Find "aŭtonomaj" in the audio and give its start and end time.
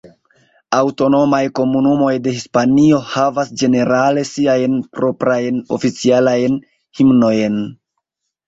0.75-1.41